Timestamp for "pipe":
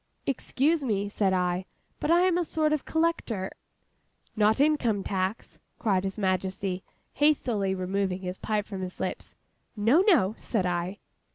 8.39-8.65